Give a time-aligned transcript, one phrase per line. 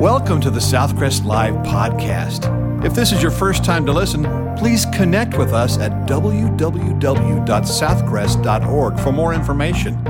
[0.00, 2.48] Welcome to the Southcrest Live podcast.
[2.82, 4.24] If this is your first time to listen,
[4.56, 10.02] please connect with us at www.southcrest.org for more information.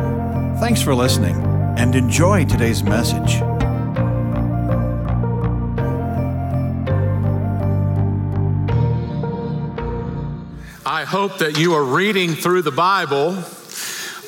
[0.60, 1.34] Thanks for listening
[1.76, 3.42] and enjoy today's message.
[10.86, 13.42] I hope that you are reading through the Bible.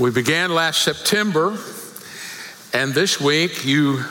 [0.00, 1.56] We began last September,
[2.72, 4.02] and this week you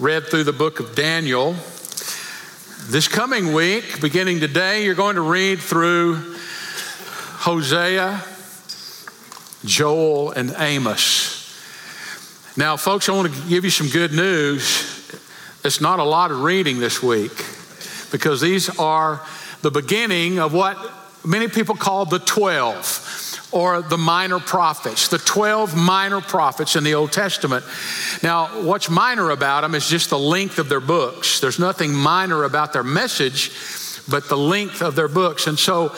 [0.00, 1.54] read through the book of Daniel.
[2.86, 6.36] This coming week, beginning today, you're going to read through
[7.40, 8.24] Hosea,
[9.62, 11.54] Joel, and Amos.
[12.56, 15.12] Now, folks, I want to give you some good news.
[15.64, 17.44] It's not a lot of reading this week
[18.10, 19.20] because these are
[19.60, 20.78] the beginning of what
[21.26, 23.09] many people call the 12
[23.52, 27.64] or the minor prophets, the 12 minor prophets in the Old Testament.
[28.22, 31.40] Now, what's minor about them is just the length of their books.
[31.40, 33.50] There's nothing minor about their message,
[34.08, 35.46] but the length of their books.
[35.46, 35.94] And so,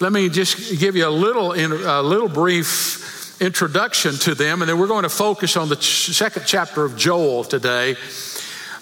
[0.00, 4.78] let me just give you a little, a little brief introduction to them, and then
[4.78, 7.96] we're going to focus on the second chapter of Joel today.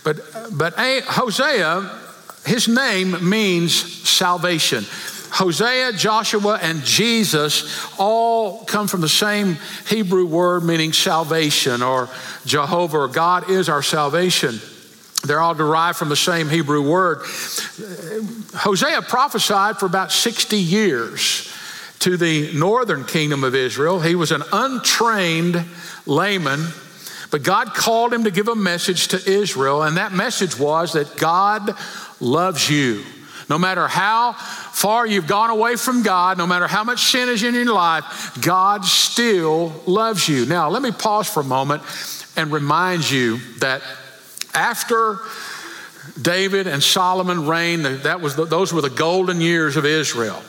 [0.02, 0.16] But,
[0.52, 1.90] but Hosea,
[2.46, 3.74] his name means
[4.08, 4.84] salvation.
[5.32, 9.56] Hosea, Joshua, and Jesus all come from the same
[9.88, 12.08] Hebrew word meaning salvation or
[12.44, 14.60] Jehovah or God is our salvation.
[15.22, 17.18] They're all derived from the same Hebrew word.
[18.54, 21.52] Hosea prophesied for about 60 years
[22.00, 24.00] to the northern kingdom of Israel.
[24.00, 25.62] He was an untrained
[26.06, 26.66] layman,
[27.30, 31.18] but God called him to give a message to Israel, and that message was that
[31.18, 31.76] God
[32.18, 33.04] loves you.
[33.50, 37.42] No matter how far you've gone away from God, no matter how much sin is
[37.42, 40.46] in your life, God still loves you.
[40.46, 41.82] Now, let me pause for a moment
[42.36, 43.82] and remind you that
[44.54, 45.18] after
[46.22, 50.40] David and Solomon reigned, that was the, those were the golden years of Israel.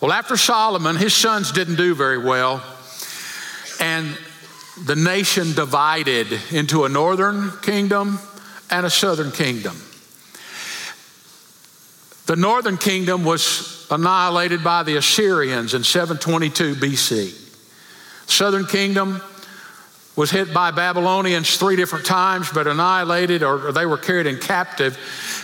[0.00, 2.62] Well, after Solomon, his sons didn't do very well,
[3.80, 4.16] and
[4.84, 8.20] the nation divided into a northern kingdom
[8.70, 9.76] and a southern kingdom.
[12.32, 17.30] The northern kingdom was annihilated by the Assyrians in 722 BC.
[18.24, 19.20] The Southern kingdom
[20.16, 24.96] was hit by Babylonians three different times, but annihilated, or they were carried in captive.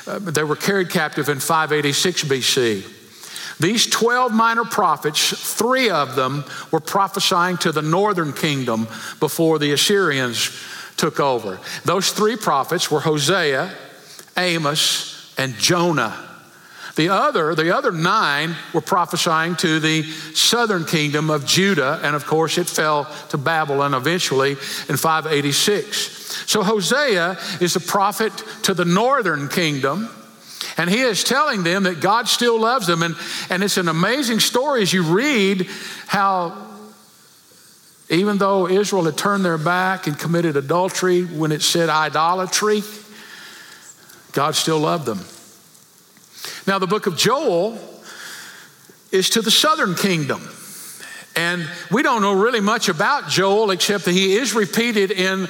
[0.07, 3.59] Uh, they were carried captive in 586 BC.
[3.61, 8.89] These 12 minor prophets, three of them were prophesying to the northern kingdom
[9.21, 10.59] before the Assyrians
[10.97, 11.61] took over.
[11.85, 13.75] Those three prophets were Hosea,
[14.39, 16.25] Amos, and Jonah.
[16.99, 20.03] The other, the other nine were prophesying to the
[20.35, 24.57] southern kingdom of Judah, and of course it fell to Babylon eventually
[24.89, 25.97] in 586.
[26.51, 28.33] So Hosea is a prophet
[28.65, 30.11] to the northern kingdom.
[30.77, 33.05] And he is telling them that God still loves them.
[33.05, 33.15] And,
[33.49, 35.69] and it's an amazing story as you read
[36.09, 36.67] how,
[38.11, 42.83] even though Israel had turned their back and committed adultery when it said idolatry,
[44.33, 45.21] God still loved them.
[46.67, 47.79] Now, the book of Joel
[49.11, 50.47] is to the southern kingdom.
[51.37, 55.49] And we don't know really much about Joel except that he is repeated in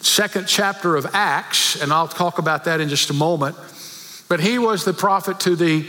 [0.00, 3.56] second chapter of Acts, and I'll talk about that in just a moment.
[4.28, 5.86] But he was the prophet to the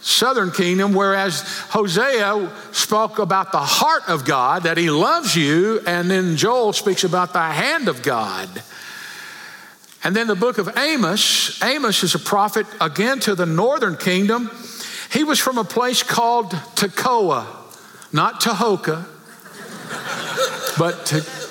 [0.00, 6.10] southern kingdom, whereas Hosea spoke about the heart of God, that he loves you, and
[6.10, 8.62] then Joel speaks about the hand of God.
[10.04, 14.50] And then the book of Amos, Amos is a prophet again to the northern kingdom.
[15.12, 17.46] He was from a place called Tekoa,
[18.12, 19.04] not Tahoka,
[20.78, 20.96] but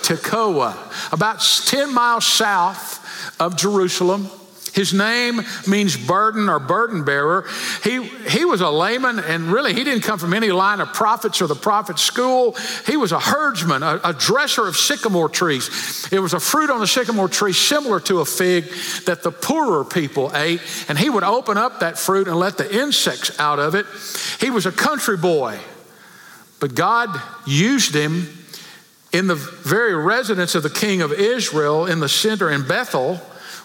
[0.04, 3.00] Tekoa, about 10 miles south
[3.40, 4.30] of Jerusalem.
[4.74, 7.46] His name means burden or burden bearer.
[7.84, 11.42] He, he was a layman, and really, he didn't come from any line of prophets
[11.42, 12.56] or the prophet school.
[12.86, 16.08] He was a herdsman, a, a dresser of sycamore trees.
[16.12, 18.66] It was a fruit on the sycamore tree similar to a fig
[19.06, 22.74] that the poorer people ate, and he would open up that fruit and let the
[22.74, 23.86] insects out of it.
[24.40, 25.60] He was a country boy,
[26.62, 27.10] but God
[27.46, 28.38] used him
[29.12, 33.20] in the very residence of the king of Israel in the center in Bethel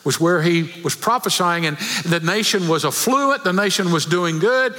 [0.07, 4.75] was where he was prophesying, and the nation was affluent, the nation was doing good,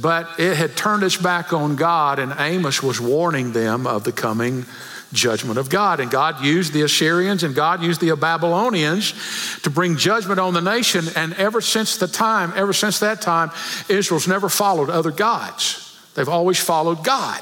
[0.00, 4.12] but it had turned its back on God, and Amos was warning them of the
[4.12, 4.64] coming
[5.12, 6.00] judgment of God.
[6.00, 9.14] And God used the Assyrians and God used the Babylonians
[9.62, 11.06] to bring judgment on the nation.
[11.16, 13.50] And ever since the time, ever since that time,
[13.88, 15.98] Israel's never followed other gods.
[16.14, 17.40] They've always followed God,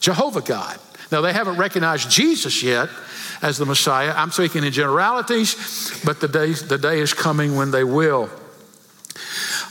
[0.00, 0.78] Jehovah God.
[1.10, 2.88] Now, they haven't recognized Jesus yet
[3.42, 4.12] as the Messiah.
[4.16, 8.30] I'm speaking in generalities, but the day, the day is coming when they will.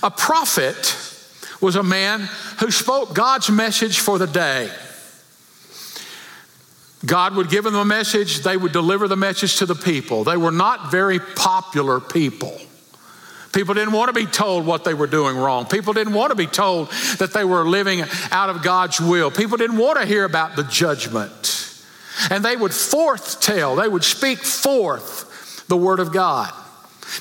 [0.02, 0.98] A prophet
[1.62, 4.70] was a man who spoke God's message for the day.
[7.06, 10.24] God would give them a message, they would deliver the message to the people.
[10.24, 12.58] They were not very popular people.
[13.54, 15.66] People didn't want to be told what they were doing wrong.
[15.66, 16.90] People didn't want to be told
[17.20, 18.02] that they were living
[18.32, 19.30] out of God's will.
[19.30, 21.60] People didn't want to hear about the judgment.
[22.32, 26.52] And they would forth tell, they would speak forth the word of God.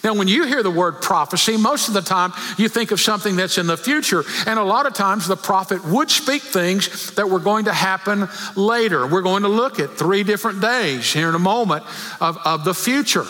[0.02, 3.36] Now, when you hear the word prophecy, most of the time you think of something
[3.36, 4.24] that's in the future.
[4.46, 8.28] And a lot of times the prophet would speak things that were going to happen
[8.56, 9.06] later.
[9.06, 11.84] We're going to look at three different days here in a moment
[12.20, 13.26] of, of the future.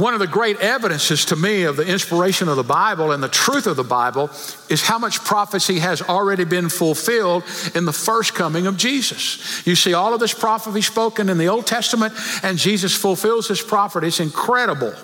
[0.00, 3.28] One of the great evidences to me of the inspiration of the Bible and the
[3.28, 4.30] truth of the Bible
[4.70, 7.44] is how much prophecy has already been fulfilled
[7.74, 9.66] in the first coming of Jesus.
[9.66, 13.62] You see all of this prophecy spoken in the Old Testament, and Jesus fulfills this
[13.62, 14.06] prophecy.
[14.06, 14.94] It's incredible.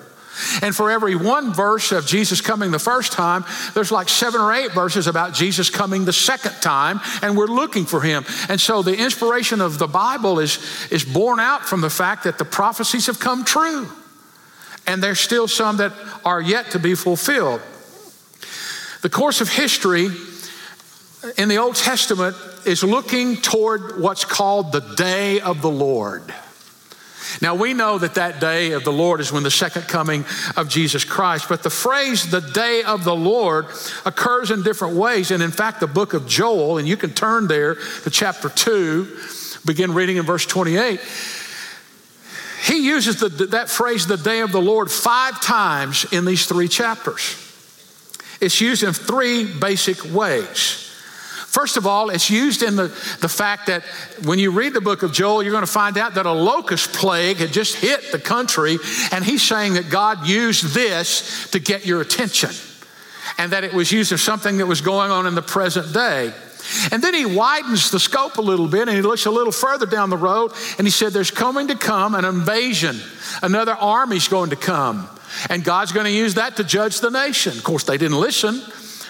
[0.62, 3.44] And for every one verse of Jesus coming the first time,
[3.74, 7.84] there's like seven or eight verses about Jesus coming the second time, and we're looking
[7.84, 8.24] for him.
[8.48, 10.58] And so the inspiration of the Bible is,
[10.90, 13.86] is born out from the fact that the prophecies have come true
[14.86, 15.92] and there's still some that
[16.24, 17.60] are yet to be fulfilled.
[19.02, 20.08] The course of history
[21.36, 26.32] in the Old Testament is looking toward what's called the day of the Lord.
[27.42, 30.24] Now, we know that that day of the Lord is when the second coming
[30.56, 33.66] of Jesus Christ, but the phrase the day of the Lord
[34.04, 35.30] occurs in different ways.
[35.30, 39.18] And in fact, the book of Joel, and you can turn there to chapter 2,
[39.66, 41.00] begin reading in verse 28
[42.66, 46.66] he uses the, that phrase, the day of the Lord, five times in these three
[46.66, 47.42] chapters.
[48.40, 50.82] It's used in three basic ways.
[51.46, 52.88] First of all, it's used in the,
[53.20, 53.82] the fact that
[54.24, 56.92] when you read the book of Joel, you're going to find out that a locust
[56.92, 58.78] plague had just hit the country,
[59.12, 62.50] and he's saying that God used this to get your attention,
[63.38, 66.34] and that it was used of something that was going on in the present day.
[66.90, 69.86] And then he widens the scope a little bit and he looks a little further
[69.86, 72.96] down the road and he said, There's coming to come an invasion.
[73.42, 75.08] Another army's going to come.
[75.50, 77.52] And God's going to use that to judge the nation.
[77.52, 78.62] Of course, they didn't listen.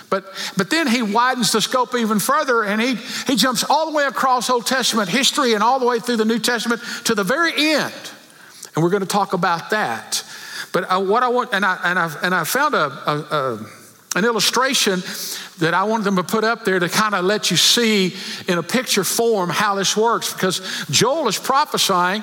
[0.08, 0.24] But,
[0.56, 2.94] but then he widens the scope even further and he,
[3.26, 6.24] he jumps all the way across Old Testament history and all the way through the
[6.24, 7.94] New Testament to the very end.
[8.74, 10.22] And we're going to talk about that.
[10.72, 13.66] But I, what I want, and I, and I, and I found a, a, a
[14.16, 15.02] an illustration
[15.58, 18.16] that I wanted them to put up there to kind of let you see
[18.48, 20.32] in a picture form how this works.
[20.32, 22.22] Because Joel is prophesying,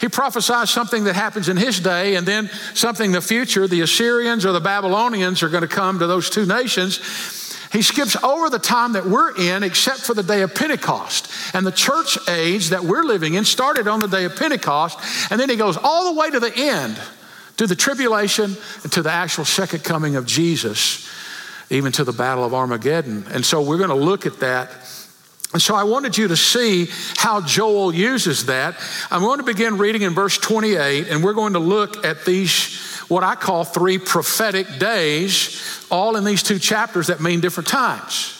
[0.00, 3.80] he prophesies something that happens in his day, and then something in the future, the
[3.80, 7.00] Assyrians or the Babylonians are going to come to those two nations.
[7.72, 11.28] He skips over the time that we're in, except for the day of Pentecost.
[11.54, 14.96] And the church age that we're living in started on the day of Pentecost,
[15.30, 17.00] and then he goes all the way to the end,
[17.56, 21.08] to the tribulation, and to the actual second coming of Jesus
[21.72, 23.24] even to the Battle of Armageddon.
[23.32, 24.70] And so we're going to look at that.
[25.52, 28.76] And so I wanted you to see how Joel uses that.
[29.10, 32.78] I'm going to begin reading in verse 28, and we're going to look at these,
[33.08, 38.38] what I call three prophetic days, all in these two chapters that mean different times.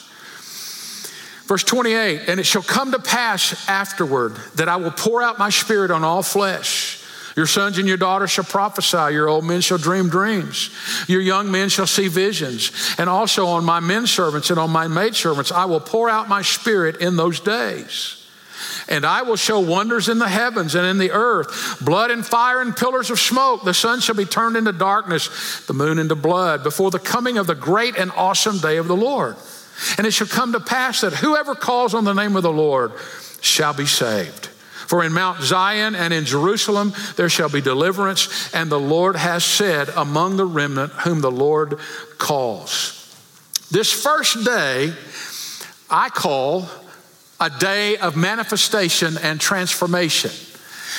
[1.45, 5.49] Verse 28 And it shall come to pass afterward that I will pour out my
[5.49, 7.02] spirit on all flesh.
[7.35, 9.13] Your sons and your daughters shall prophesy.
[9.13, 10.69] Your old men shall dream dreams.
[11.07, 12.71] Your young men shall see visions.
[12.97, 16.43] And also on my men servants and on my maidservants, I will pour out my
[16.43, 18.19] spirit in those days.
[18.87, 22.61] And I will show wonders in the heavens and in the earth blood and fire
[22.61, 23.63] and pillars of smoke.
[23.63, 27.47] The sun shall be turned into darkness, the moon into blood, before the coming of
[27.47, 29.35] the great and awesome day of the Lord.
[29.97, 32.91] And it shall come to pass that whoever calls on the name of the Lord
[33.41, 34.49] shall be saved.
[34.87, 39.43] For in Mount Zion and in Jerusalem there shall be deliverance, and the Lord has
[39.43, 41.79] said, Among the remnant whom the Lord
[42.17, 42.99] calls.
[43.71, 44.93] This first day
[45.89, 46.67] I call
[47.39, 50.31] a day of manifestation and transformation.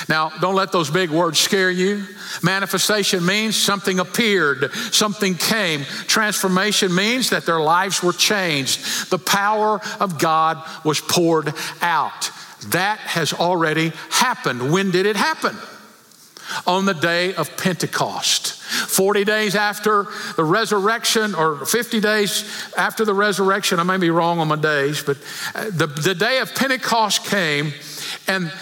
[0.09, 2.05] Now, don't let those big words scare you.
[2.43, 5.85] Manifestation means something appeared, something came.
[6.07, 9.11] Transformation means that their lives were changed.
[9.11, 12.31] The power of God was poured out.
[12.71, 14.73] That has already happened.
[14.73, 15.57] When did it happen?
[16.67, 18.53] On the day of Pentecost.
[18.55, 20.07] 40 days after
[20.37, 22.45] the resurrection, or 50 days
[22.77, 25.17] after the resurrection, I may be wrong on my days, but
[25.55, 27.73] uh, the, the day of Pentecost came,
[28.27, 28.53] and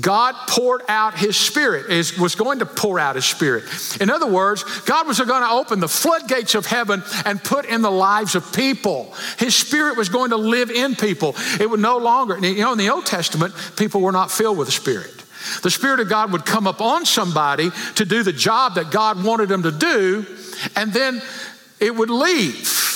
[0.00, 3.64] God poured out his spirit, is, was going to pour out his spirit.
[4.00, 7.82] In other words, God was going to open the floodgates of heaven and put in
[7.82, 9.14] the lives of people.
[9.38, 11.34] His spirit was going to live in people.
[11.60, 14.68] It would no longer, you know, in the Old Testament, people were not filled with
[14.68, 15.18] the spirit.
[15.62, 19.48] The Spirit of God would come upon somebody to do the job that God wanted
[19.48, 20.26] them to do,
[20.74, 21.22] and then
[21.80, 22.87] it would leave.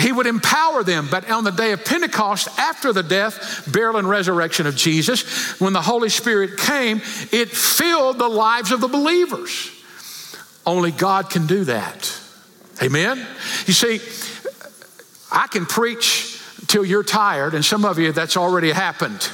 [0.00, 1.08] He would empower them.
[1.10, 5.72] But on the day of Pentecost, after the death, burial, and resurrection of Jesus, when
[5.72, 6.98] the Holy Spirit came,
[7.32, 9.70] it filled the lives of the believers.
[10.66, 12.18] Only God can do that.
[12.82, 13.18] Amen?
[13.66, 14.00] You see,
[15.30, 19.28] I can preach till you're tired, and some of you that's already happened.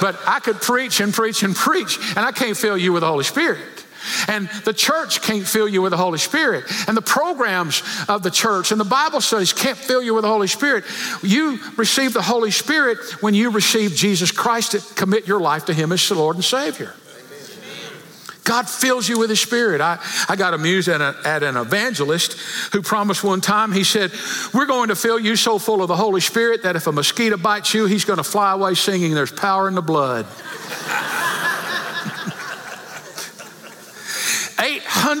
[0.00, 3.08] But I could preach and preach and preach, and I can't fill you with the
[3.08, 3.71] Holy Spirit.
[4.28, 6.64] And the church can't fill you with the Holy Spirit.
[6.86, 10.28] And the programs of the church and the Bible studies can't fill you with the
[10.28, 10.84] Holy Spirit.
[11.22, 15.74] You receive the Holy Spirit when you receive Jesus Christ to commit your life to
[15.74, 16.94] Him as the Lord and Savior.
[18.44, 19.80] God fills you with His Spirit.
[19.80, 22.38] I, I got amused at, a, at an evangelist
[22.72, 24.10] who promised one time, he said,
[24.52, 27.36] We're going to fill you so full of the Holy Spirit that if a mosquito
[27.36, 30.26] bites you, he's going to fly away singing, There's power in the blood.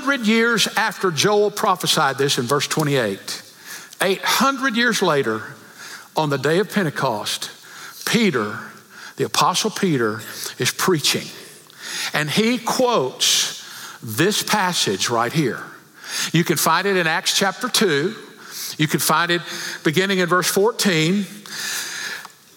[0.02, 3.42] 800 years after Joel prophesied this in verse 28,
[4.02, 5.44] 800 years later,
[6.16, 7.50] on the day of Pentecost,
[8.04, 8.58] Peter,
[9.14, 10.20] the Apostle Peter,
[10.58, 11.28] is preaching.
[12.12, 13.62] And he quotes
[14.02, 15.62] this passage right here.
[16.32, 18.12] You can find it in Acts chapter 2.
[18.78, 19.40] You can find it
[19.84, 21.24] beginning in verse 14.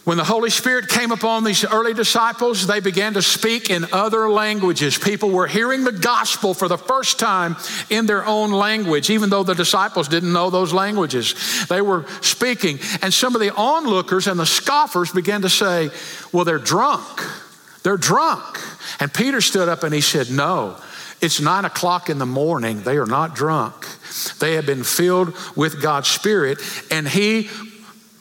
[0.06, 4.30] When the Holy Spirit came upon these early disciples, they began to speak in other
[4.30, 5.00] languages.
[5.00, 7.56] People were hearing the gospel for the first time
[7.90, 11.34] in their own language, even though the disciples didn't know those languages.
[11.70, 12.78] They were speaking.
[13.02, 15.90] And some of the onlookers and the scoffers began to say,
[16.32, 17.24] Well, they're drunk.
[17.82, 18.60] They're drunk.
[19.00, 20.78] And Peter stood up and he said, No,
[21.20, 22.84] it's nine o'clock in the morning.
[22.84, 23.88] They are not drunk.
[24.40, 26.60] They have been filled with God's Spirit.
[26.92, 27.50] And he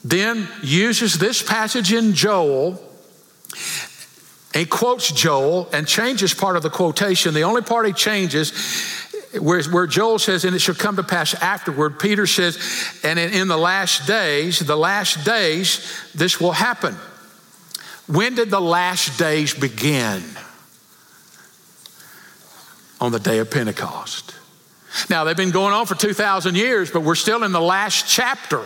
[0.05, 2.79] then uses this passage in Joel.
[4.53, 7.33] He quotes Joel and changes part of the quotation.
[7.33, 8.53] The only part he changes
[9.39, 12.59] where, where Joel says, and it shall come to pass afterward, Peter says,
[13.03, 16.93] and in, in the last days, the last days, this will happen.
[18.07, 20.23] When did the last days begin?
[23.01, 24.35] On the day of Pentecost.
[25.09, 28.65] Now, they've been going on for 2,000 years, but we're still in the last chapter.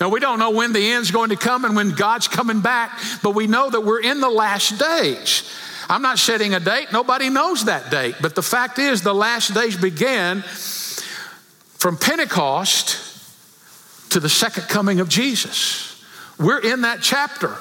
[0.00, 2.98] Now, we don't know when the end's going to come and when God's coming back,
[3.22, 5.50] but we know that we're in the last days.
[5.88, 9.54] I'm not setting a date, nobody knows that date, but the fact is, the last
[9.54, 13.02] days began from Pentecost
[14.10, 16.04] to the second coming of Jesus.
[16.38, 17.56] We're in that chapter.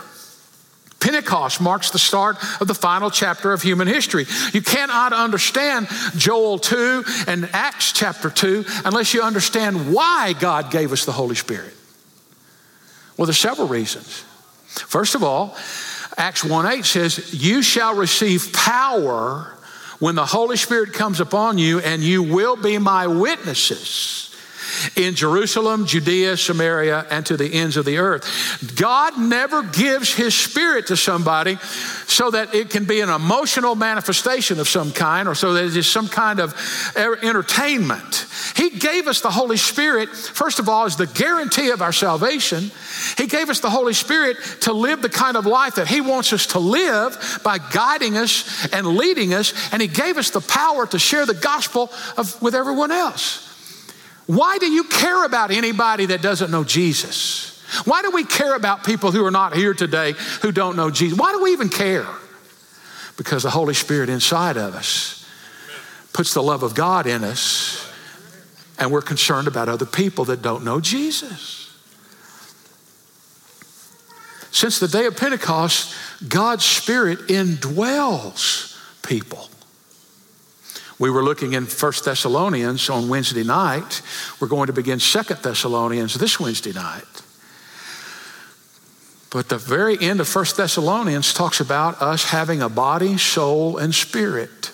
[1.00, 4.26] Pentecost marks the start of the final chapter of human history.
[4.54, 10.92] You cannot understand Joel 2 and Acts chapter 2 unless you understand why God gave
[10.92, 11.75] us the Holy Spirit.
[13.18, 14.24] Well, there's several reasons.
[14.68, 15.56] First of all,
[16.18, 19.58] Acts 1 8 says, You shall receive power
[20.00, 24.26] when the Holy Spirit comes upon you, and you will be my witnesses
[24.96, 28.76] in Jerusalem, Judea, Samaria, and to the ends of the earth.
[28.76, 31.58] God never gives His Spirit to somebody
[32.08, 35.78] so that it can be an emotional manifestation of some kind or so that it
[35.78, 36.54] is some kind of
[36.96, 38.25] entertainment.
[38.56, 42.72] He gave us the Holy Spirit, first of all, as the guarantee of our salvation.
[43.18, 46.32] He gave us the Holy Spirit to live the kind of life that He wants
[46.32, 49.54] us to live by guiding us and leading us.
[49.74, 53.42] And He gave us the power to share the gospel of, with everyone else.
[54.26, 57.62] Why do you care about anybody that doesn't know Jesus?
[57.84, 61.18] Why do we care about people who are not here today who don't know Jesus?
[61.18, 62.08] Why do we even care?
[63.18, 65.26] Because the Holy Spirit inside of us
[66.14, 67.92] puts the love of God in us,
[68.78, 71.62] and we're concerned about other people that don't know Jesus.
[74.52, 75.94] Since the day of Pentecost,
[76.28, 79.50] God's Spirit indwells people.
[80.98, 84.02] We were looking in First Thessalonians on Wednesday night.
[84.40, 87.04] We're going to begin Second Thessalonians this Wednesday night.
[89.30, 93.94] But the very end of First Thessalonians talks about us having a body, soul, and
[93.94, 94.72] spirit.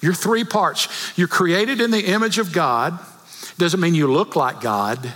[0.00, 0.88] You're three parts.
[1.16, 2.98] You're created in the image of God.
[3.58, 5.12] Doesn't mean you look like God.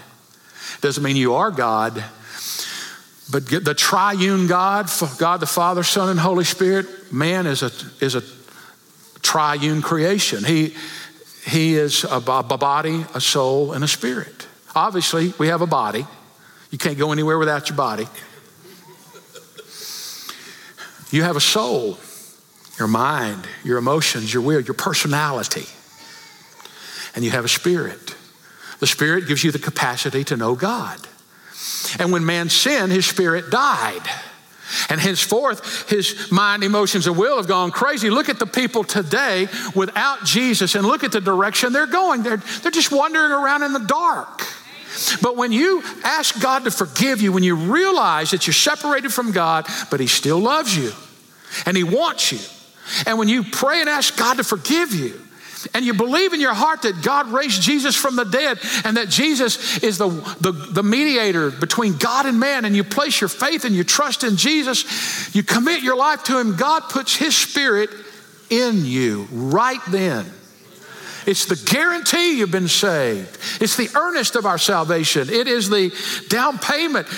[0.81, 2.05] Doesn't mean you are God.
[3.31, 8.15] But the triune God, God the Father, Son, and Holy Spirit, man is a, is
[8.15, 8.23] a
[9.23, 10.45] triune creation.
[10.45, 10.75] He,
[11.47, 14.47] he is a, a body, a soul, and a spirit.
[14.75, 16.07] Obviously, we have a body.
[16.71, 18.07] You can't go anywhere without your body.
[21.11, 21.97] You have a soul,
[22.79, 25.67] your mind, your emotions, your will, your personality,
[27.15, 28.17] and you have a spirit.
[28.81, 30.99] The spirit gives you the capacity to know God.
[31.99, 34.03] And when man sinned, his spirit died.
[34.89, 38.11] And henceforth, his mind, emotions, and will have gone crazy.
[38.11, 42.23] Look at the people today without Jesus and look at the direction they're going.
[42.23, 44.43] They're, they're just wandering around in the dark.
[45.23, 49.33] But when you ask God to forgive you, when you realize that you're separated from
[49.33, 50.93] God, but He still loves you
[51.67, 52.39] and He wants you,
[53.07, 55.21] and when you pray and ask God to forgive you,
[55.73, 59.09] and you believe in your heart that God raised Jesus from the dead and that
[59.09, 60.09] Jesus is the,
[60.41, 64.25] the, the, mediator between God and man, and you place your faith and you trust
[64.25, 67.89] in Jesus, you commit your life to Him, God puts His Spirit
[68.51, 70.27] in you right then.
[71.27, 73.39] It's the guarantee you've been saved.
[73.61, 75.29] It's the earnest of our salvation.
[75.31, 75.93] It is the
[76.29, 77.09] down payment.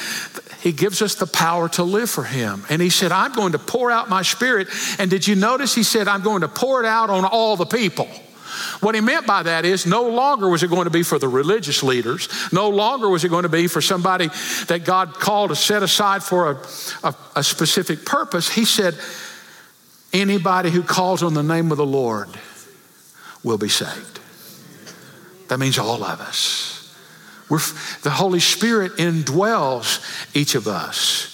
[0.61, 2.65] He gives us the power to live for Him.
[2.69, 4.69] And He said, I'm going to pour out my Spirit.
[4.99, 7.67] And did you notice He said, I'm going to pour it out on all the
[7.67, 8.09] people?
[8.81, 11.29] What he meant by that is no longer was it going to be for the
[11.29, 14.29] religious leaders, no longer was it going to be for somebody
[14.69, 18.49] that God called to set aside for a, a, a specific purpose.
[18.49, 18.95] He said,
[20.13, 22.29] anybody who calls on the name of the Lord
[23.47, 24.19] will be saved.
[25.49, 26.93] That means all of us.
[27.49, 27.61] We're,
[28.03, 31.33] the Holy Spirit indwells each of us.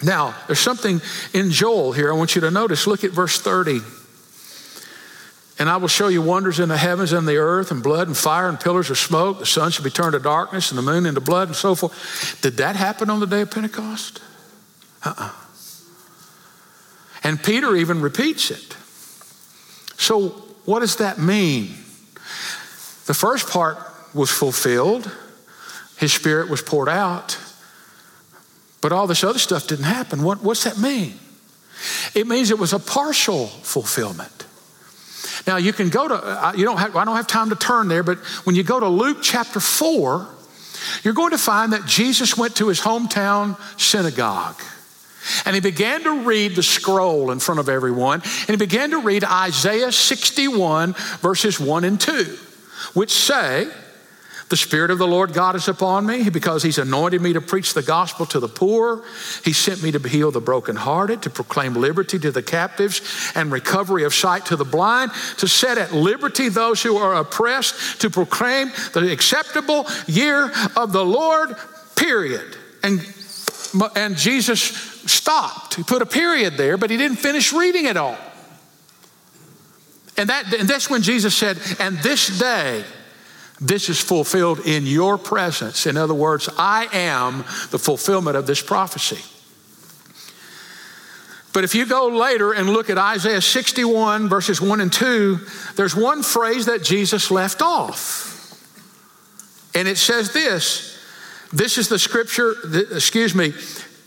[0.00, 2.86] Now, there's something in Joel here I want you to notice.
[2.86, 3.80] Look at verse 30.
[5.58, 8.16] And I will show you wonders in the heavens and the earth, and blood and
[8.16, 9.40] fire and pillars of smoke.
[9.40, 12.40] The sun shall be turned to darkness, and the moon into blood, and so forth.
[12.42, 14.20] Did that happen on the day of Pentecost?
[15.04, 15.24] Uh uh-uh.
[15.24, 15.32] uh
[17.24, 18.76] And Peter even repeats it.
[19.96, 21.68] So, what does that mean?
[23.06, 23.78] The first part
[24.14, 25.10] was fulfilled,
[25.98, 27.38] his spirit was poured out,
[28.80, 30.22] but all this other stuff didn't happen.
[30.22, 31.14] What, what's that mean?
[32.14, 34.46] It means it was a partial fulfillment.
[35.46, 38.02] Now you can go to, you don't have, I don't have time to turn there,
[38.02, 40.28] but when you go to Luke chapter 4,
[41.02, 44.60] you're going to find that Jesus went to his hometown synagogue.
[45.44, 48.22] And he began to read the scroll in front of everyone.
[48.22, 52.38] And he began to read Isaiah 61, verses 1 and 2,
[52.94, 53.70] which say,
[54.50, 57.74] the Spirit of the Lord God is upon me because He's anointed me to preach
[57.74, 59.02] the gospel to the poor.
[59.44, 64.04] He sent me to heal the brokenhearted, to proclaim liberty to the captives and recovery
[64.04, 68.70] of sight to the blind, to set at liberty those who are oppressed, to proclaim
[68.92, 71.56] the acceptable year of the Lord,
[71.96, 72.56] period.
[72.82, 73.00] And,
[73.96, 75.74] and Jesus stopped.
[75.74, 78.18] He put a period there, but he didn't finish reading it all.
[80.16, 82.84] And, that, and that's when Jesus said, And this day,
[83.60, 85.86] this is fulfilled in your presence.
[85.86, 87.38] In other words, I am
[87.70, 89.22] the fulfillment of this prophecy.
[91.52, 95.38] But if you go later and look at Isaiah 61, verses 1 and 2,
[95.76, 98.32] there's one phrase that Jesus left off.
[99.74, 100.94] And it says this
[101.52, 102.56] this is the scripture,
[102.90, 103.54] excuse me,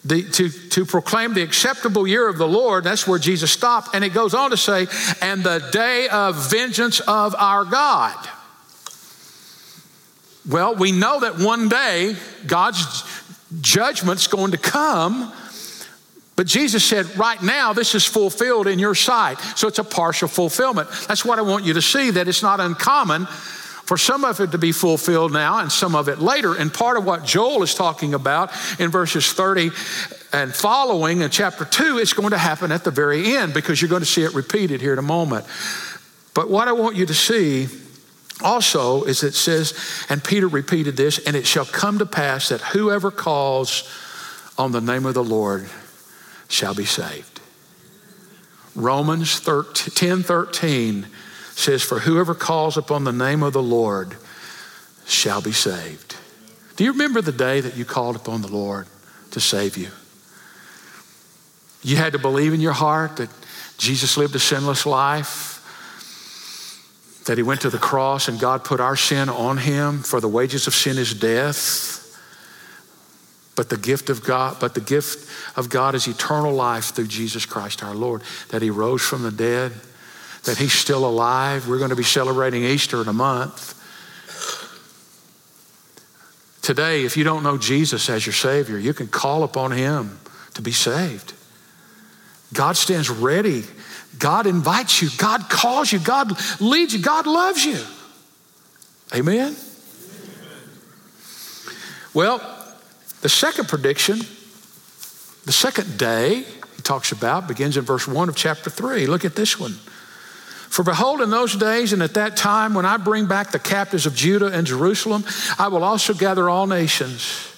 [0.06, 2.84] the, to, to proclaim the acceptable year of the Lord.
[2.84, 3.90] That's where Jesus stopped.
[3.94, 4.88] And it goes on to say,
[5.22, 8.16] and the day of vengeance of our God.
[10.50, 13.04] Well, we know that one day God's
[13.62, 15.34] judgment's going to come.
[16.38, 19.40] But Jesus said, right now, this is fulfilled in your sight.
[19.56, 20.88] So it's a partial fulfillment.
[21.08, 23.28] That's what I want you to see, that it's not uncommon
[23.88, 26.54] for some of it to be fulfilled now and some of it later.
[26.56, 29.72] And part of what Joel is talking about in verses 30
[30.34, 33.90] and following in chapter 2, it's going to happen at the very end because you're
[33.90, 35.46] going to see it repeated here in a moment.
[36.34, 37.68] But what I want you to see
[38.44, 39.74] also, is it says,
[40.10, 43.90] and Peter repeated this, and it shall come to pass that whoever calls
[44.58, 45.68] on the name of the Lord
[46.48, 47.42] shall be saved.
[48.76, 51.08] Romans 13, 10 13
[51.58, 54.16] says, For whoever calls upon the name of the Lord
[55.06, 56.16] shall be saved.
[56.76, 58.88] Do you remember the day that you called upon the Lord
[59.32, 59.90] to save you?
[61.82, 63.30] You had to believe in your heart that
[63.78, 65.54] Jesus lived a sinless life
[67.26, 70.28] that he went to the cross and God put our sin on him, for the
[70.28, 72.04] wages of sin is death.
[73.56, 77.46] But the gift of God, but the gift of God is eternal life through Jesus
[77.46, 79.74] Christ our Lord, that he rose from the dead,
[80.48, 81.68] that he's still alive.
[81.68, 83.76] We're going to be celebrating Easter in a month.
[86.62, 90.20] Today, if you don't know Jesus as your Savior, you can call upon him
[90.56, 91.34] to be saved.
[92.54, 93.64] God stands ready
[94.18, 97.80] God invites you, God calls you, God leads you, God loves you.
[99.14, 99.56] Amen?
[102.14, 102.40] Well,
[103.22, 104.20] the second prediction,
[105.46, 109.08] the second day, he talks about begins in verse 1 of chapter 3.
[109.08, 109.76] Look at this one.
[110.70, 114.06] For behold, in those days and at that time, when I bring back the captives
[114.06, 115.24] of Judah and Jerusalem,
[115.58, 117.54] I will also gather all nations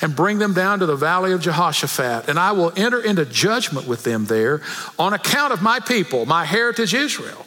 [0.00, 3.86] and bring them down to the valley of Jehoshaphat, and I will enter into judgment
[3.86, 4.60] with them there
[4.98, 7.46] on account of my people, my heritage Israel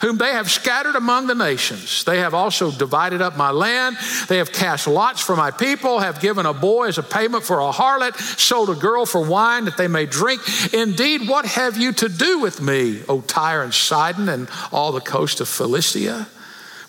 [0.00, 2.04] whom they have scattered among the nations.
[2.04, 3.96] They have also divided up my land.
[4.28, 7.60] They have cast lots for my people, have given a boy as a payment for
[7.60, 10.42] a harlot, sold a girl for wine that they may drink.
[10.72, 15.00] Indeed, what have you to do with me, O Tyre and Sidon and all the
[15.00, 16.28] coast of Philistia?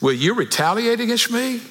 [0.01, 1.61] Will you retaliate against me?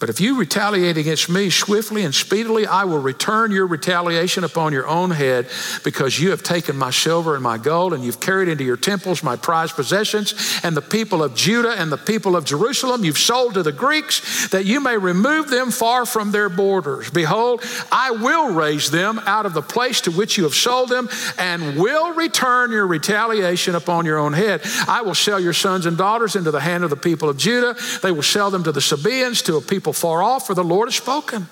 [0.00, 4.72] But if you retaliate against me swiftly and speedily, I will return your retaliation upon
[4.72, 5.48] your own head
[5.82, 9.24] because you have taken my silver and my gold and you've carried into your temples
[9.24, 13.54] my prized possessions and the people of Judah and the people of Jerusalem you've sold
[13.54, 17.10] to the Greeks that you may remove them far from their borders.
[17.10, 21.08] Behold, I will raise them out of the place to which you have sold them
[21.38, 24.60] and will return your retaliation upon your own head.
[24.86, 27.74] I will sell your sons and daughters into the hand of the people of Judah.
[28.00, 30.64] They will sell them to the Sabaeans, to a people people far off, for the
[30.64, 31.48] Lord has spoken.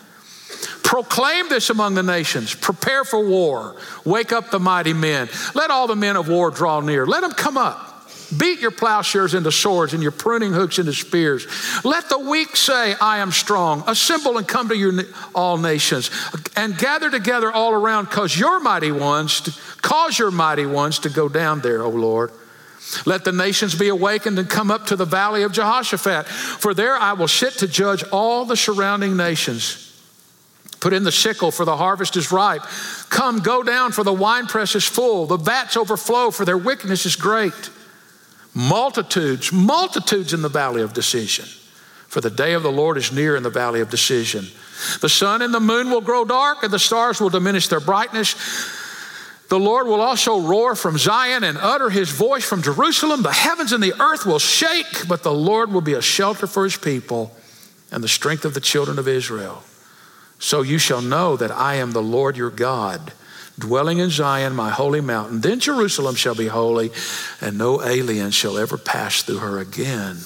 [0.82, 2.54] Proclaim this among the nations.
[2.54, 3.76] Prepare for war.
[4.04, 5.28] Wake up the mighty men.
[5.54, 7.06] Let all the men of war draw near.
[7.06, 8.10] Let them come up.
[8.36, 11.46] Beat your plowshares into swords and your pruning hooks into spears.
[11.82, 13.84] Let the weak say, I am strong.
[13.86, 14.92] Assemble and come to your
[15.34, 16.10] all nations
[16.56, 21.08] and gather together all around cause your mighty ones, to, cause your mighty ones to
[21.08, 22.32] go down there, O Lord.
[23.04, 26.96] Let the nations be awakened and come up to the valley of Jehoshaphat, for there
[26.96, 29.82] I will sit to judge all the surrounding nations.
[30.80, 32.62] Put in the sickle, for the harvest is ripe.
[33.08, 35.26] Come, go down, for the winepress is full.
[35.26, 37.70] The vats overflow, for their wickedness is great.
[38.54, 41.46] Multitudes, multitudes in the valley of decision.
[42.06, 44.46] For the day of the Lord is near in the valley of decision.
[45.00, 48.34] The sun and the moon will grow dark, and the stars will diminish their brightness.
[49.48, 53.22] The Lord will also roar from Zion and utter his voice from Jerusalem.
[53.22, 56.64] The heavens and the earth will shake, but the Lord will be a shelter for
[56.64, 57.34] his people
[57.92, 59.62] and the strength of the children of Israel.
[60.40, 63.12] So you shall know that I am the Lord your God,
[63.58, 65.40] dwelling in Zion, my holy mountain.
[65.40, 66.90] Then Jerusalem shall be holy,
[67.40, 70.16] and no alien shall ever pass through her again.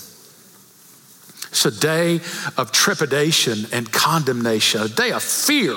[1.50, 2.20] It's a day
[2.56, 5.76] of trepidation and condemnation, a day of fear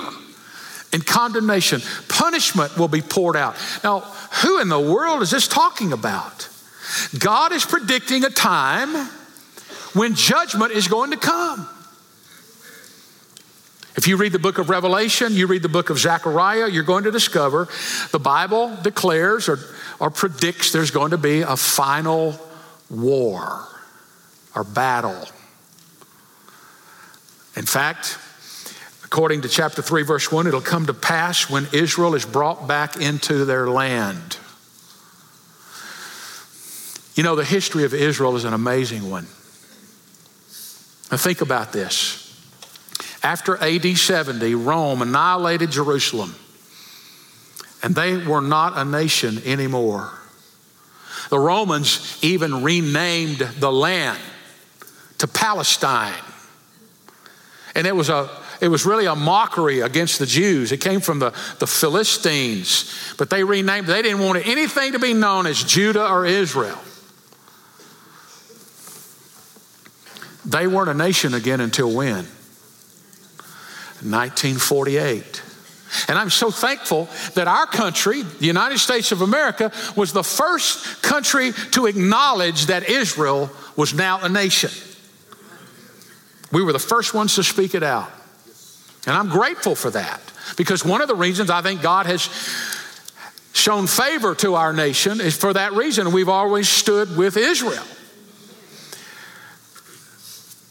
[0.94, 1.82] and condemnation.
[2.08, 3.56] Punishment will be poured out.
[3.82, 4.00] Now,
[4.42, 6.48] who in the world is this talking about?
[7.18, 9.10] God is predicting a time
[9.94, 11.68] when judgment is going to come.
[13.96, 17.04] If you read the book of Revelation, you read the book of Zechariah, you're going
[17.04, 17.68] to discover
[18.12, 19.58] the Bible declares or,
[19.98, 22.38] or predicts there's going to be a final
[22.88, 23.66] war
[24.54, 25.26] or battle.
[27.56, 28.18] In fact,
[29.14, 32.96] According to chapter 3, verse 1, it'll come to pass when Israel is brought back
[32.96, 34.38] into their land.
[37.14, 39.28] You know, the history of Israel is an amazing one.
[41.12, 42.20] Now, think about this.
[43.22, 46.34] After AD 70, Rome annihilated Jerusalem,
[47.84, 50.10] and they were not a nation anymore.
[51.30, 54.18] The Romans even renamed the land
[55.18, 56.20] to Palestine.
[57.76, 60.72] And it was a it was really a mockery against the Jews.
[60.72, 65.12] It came from the, the Philistines, but they renamed, they didn't want anything to be
[65.12, 66.78] known as Judah or Israel.
[70.46, 72.24] They weren't a nation again until when?
[74.00, 75.42] 1948.
[76.08, 81.02] And I'm so thankful that our country, the United States of America, was the first
[81.02, 84.70] country to acknowledge that Israel was now a nation.
[86.50, 88.10] We were the first ones to speak it out.
[89.06, 90.20] And I'm grateful for that
[90.56, 92.28] because one of the reasons I think God has
[93.52, 97.84] shown favor to our nation is for that reason we've always stood with Israel.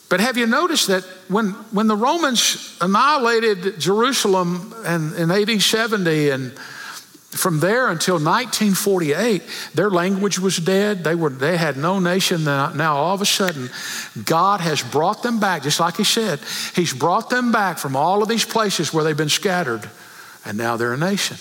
[0.10, 6.30] But have you noticed that when, when the Romans annihilated Jerusalem in, in AD 70
[6.30, 6.54] and
[7.34, 9.42] from there until 1948,
[9.74, 11.04] their language was dead.
[11.04, 12.44] They, were, they had no nation.
[12.44, 13.70] Now, all of a sudden,
[14.24, 16.40] God has brought them back, just like He said.
[16.76, 19.90] He's brought them back from all of these places where they've been scattered,
[20.46, 21.38] and now they're a nation.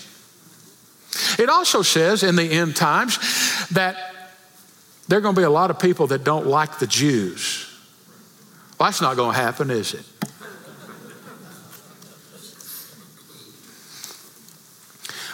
[1.39, 3.19] It also says in the end times
[3.71, 3.97] that
[5.09, 7.69] there are going to be a lot of people that don't like the Jews.
[8.79, 10.05] Well, that's not going to happen, is it?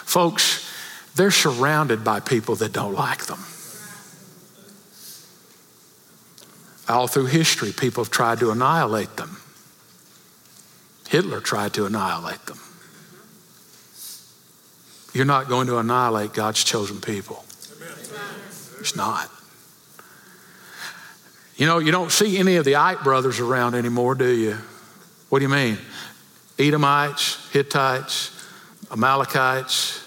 [0.09, 0.67] Folks,
[1.13, 3.37] they're surrounded by people that don't like them.
[6.89, 9.39] All through history, people have tried to annihilate them.
[11.09, 12.57] Hitler tried to annihilate them.
[15.13, 17.45] you're not going to annihilate God's chosen people.
[18.79, 19.29] It's not.
[21.55, 24.57] You know, you don't see any of the Ite brothers around anymore, do you?
[25.29, 25.77] What do you mean?
[26.57, 28.38] Edomites, Hittites,
[28.91, 30.05] Amalekites.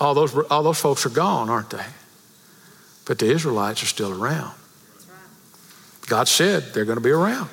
[0.00, 1.84] All those, all those folks are gone, aren't they?
[3.04, 4.54] But the Israelites are still around.
[6.06, 7.50] God said they're going to be around.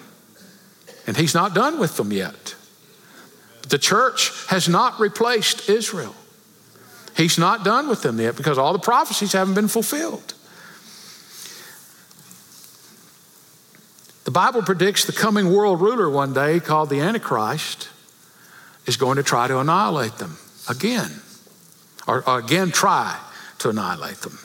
[1.08, 2.56] And He's not done with them yet.
[3.70, 6.16] The church has not replaced Israel.
[7.16, 10.34] He's not done with them yet because all the prophecies haven't been fulfilled.
[14.26, 17.90] The Bible predicts the coming world ruler one day, called the Antichrist,
[18.86, 20.38] is going to try to annihilate them
[20.70, 21.12] again,
[22.08, 23.20] or, again try
[23.60, 24.38] to annihilate them.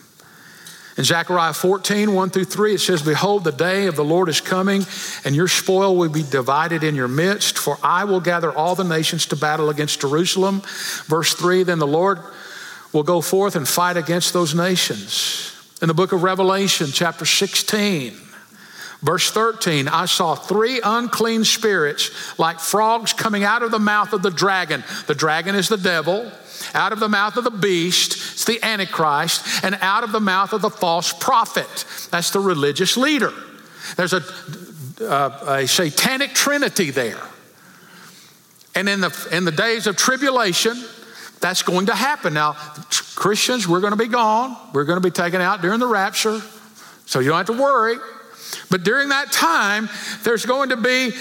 [0.97, 4.41] In Zechariah 14, 1 through 3, it says, Behold, the day of the Lord is
[4.41, 4.85] coming,
[5.25, 8.85] and your spoil will be divided in your midst, for I will gather all the
[8.85, 10.61] nations to battle against Jerusalem.
[11.07, 12.19] Verse 3, then the Lord
[12.93, 15.57] will go forth and fight against those nations.
[15.81, 18.15] In the book of Revelation, chapter 16,
[19.03, 24.23] Verse 13, I saw three unclean spirits like frogs coming out of the mouth of
[24.23, 24.85] the dragon.
[25.07, 26.31] The dragon is the devil.
[26.75, 30.53] Out of the mouth of the beast, it's the Antichrist, and out of the mouth
[30.53, 31.87] of the false prophet.
[32.11, 33.33] That's the religious leader.
[33.97, 34.23] There's a,
[35.01, 37.23] uh, a satanic trinity there.
[38.75, 40.77] And in the, in the days of tribulation,
[41.41, 42.35] that's going to happen.
[42.35, 42.53] Now,
[43.17, 44.57] Christians, we're going to be gone.
[44.75, 46.41] We're going to be taken out during the rapture.
[47.07, 47.97] So you don't have to worry.
[48.71, 49.89] But during that time,
[50.23, 51.13] there's going to be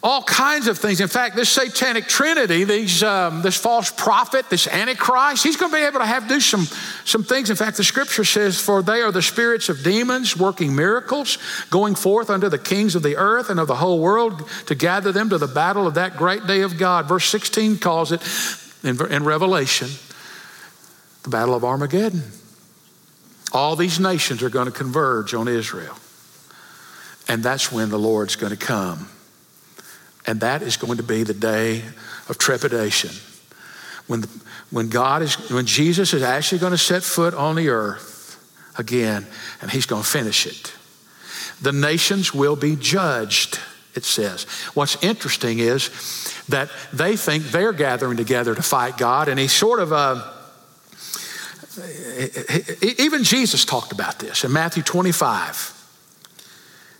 [0.00, 1.00] all kinds of things.
[1.00, 5.76] In fact, this satanic trinity, these, um, this false prophet, this antichrist, he's going to
[5.76, 6.66] be able to have do some,
[7.04, 7.50] some things.
[7.50, 11.38] In fact, the scripture says, For they are the spirits of demons working miracles,
[11.70, 15.10] going forth unto the kings of the earth and of the whole world to gather
[15.10, 17.08] them to the battle of that great day of God.
[17.08, 18.22] Verse 16 calls it
[18.84, 19.88] in, in Revelation
[21.24, 22.22] the battle of Armageddon.
[23.52, 25.96] All these nations are going to converge on Israel.
[27.28, 29.08] And that's when the Lord's going to come.
[30.26, 31.82] And that is going to be the day
[32.28, 33.10] of trepidation.
[34.06, 34.28] When, the,
[34.70, 38.38] when God is, when Jesus is actually going to set foot on the earth
[38.78, 39.26] again,
[39.60, 40.72] and he's going to finish it.
[41.60, 43.58] The nations will be judged,
[43.94, 44.44] it says.
[44.74, 45.90] What's interesting is
[46.48, 50.32] that they think they're gathering together to fight God, and he sort of, uh,
[52.98, 55.77] even Jesus talked about this in Matthew 25.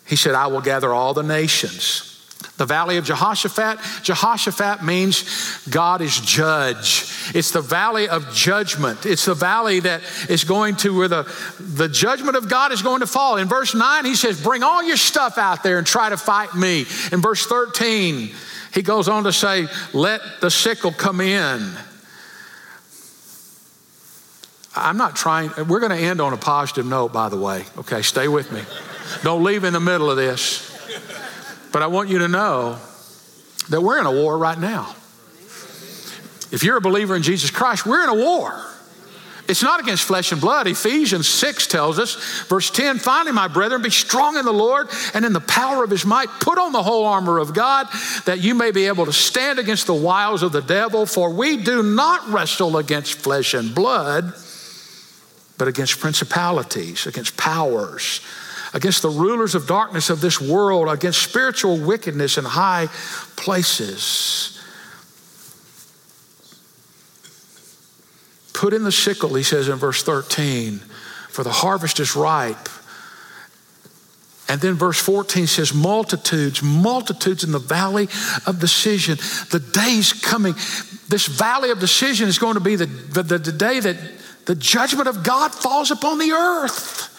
[0.08, 2.08] He said, I will gather all the nations.
[2.56, 7.14] The valley of Jehoshaphat, Jehoshaphat means God is judge.
[7.32, 9.06] It's the valley of judgment.
[9.06, 13.00] It's the valley that is going to where the, the judgment of God is going
[13.00, 13.36] to fall.
[13.36, 16.52] In verse 9, he says, Bring all your stuff out there and try to fight
[16.54, 16.80] me.
[17.12, 18.30] In verse 13,
[18.74, 21.60] he goes on to say, Let the sickle come in.
[24.74, 27.64] I'm not trying, we're going to end on a positive note, by the way.
[27.78, 28.62] Okay, stay with me.
[29.22, 30.64] Don't leave in the middle of this.
[31.72, 32.78] But I want you to know
[33.68, 34.94] that we're in a war right now.
[36.50, 38.64] If you're a believer in Jesus Christ, we're in a war.
[39.48, 40.66] It's not against flesh and blood.
[40.66, 45.24] Ephesians 6 tells us, verse 10 finally, my brethren, be strong in the Lord and
[45.24, 46.28] in the power of his might.
[46.40, 47.88] Put on the whole armor of God
[48.26, 51.06] that you may be able to stand against the wiles of the devil.
[51.06, 54.34] For we do not wrestle against flesh and blood,
[55.56, 58.20] but against principalities, against powers
[58.78, 62.86] against the rulers of darkness of this world, against spiritual wickedness in high
[63.34, 64.56] places.
[68.52, 70.78] Put in the sickle, he says in verse 13,
[71.28, 72.68] for the harvest is ripe.
[74.48, 78.04] And then verse 14 says, multitudes, multitudes in the valley
[78.46, 79.16] of decision.
[79.50, 80.54] The day's coming.
[81.08, 83.96] This valley of decision is going to be the, the, the day that
[84.46, 87.16] the judgment of God falls upon the earth.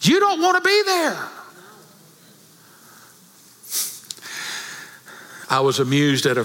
[0.00, 1.28] You don't want to be there.
[5.48, 6.44] I was amused at a,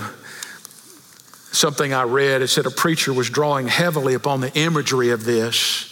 [1.52, 2.42] something I read.
[2.42, 5.92] It said a preacher was drawing heavily upon the imagery of this.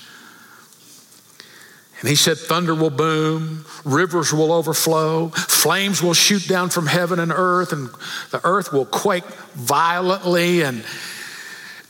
[2.00, 7.20] And he said, Thunder will boom, rivers will overflow, flames will shoot down from heaven
[7.20, 7.90] and earth, and
[8.32, 10.86] the earth will quake violently, and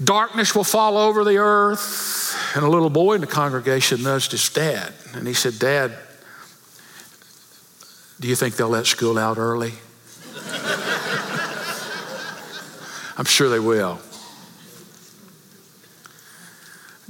[0.03, 2.28] darkness will fall over the earth.
[2.55, 5.93] And a little boy in the congregation nudged his dad, and he said, Dad,
[8.19, 9.73] do you think they'll let school out early?
[13.17, 13.99] I'm sure they will.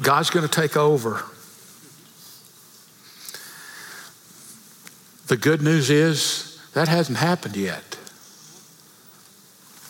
[0.01, 1.23] God's going to take over.
[5.27, 7.97] The good news is that hasn't happened yet.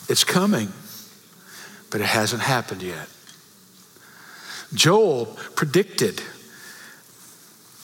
[0.09, 0.73] It's coming.
[1.89, 3.07] but it hasn't happened yet.
[4.73, 6.21] Joel predicted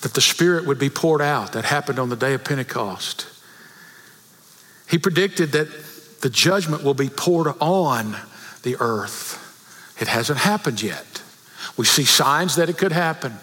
[0.02, 1.54] that the Spirit would be poured out.
[1.54, 3.28] That happened on the day of Pentecost.
[4.88, 5.68] He predicted that
[6.22, 8.16] the judgment will be poured on
[8.64, 9.42] the earth.
[10.00, 11.24] It hasn't happened yet.
[11.78, 13.34] We see signs that it could happen.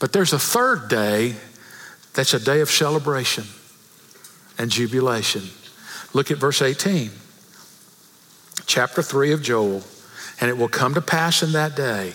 [0.00, 1.36] But there's a third day
[2.14, 3.44] that's a day of celebration
[4.58, 5.42] and jubilation.
[6.12, 7.10] Look at verse 18,
[8.66, 9.82] chapter 3 of Joel.
[10.40, 12.14] And it will come to pass in that day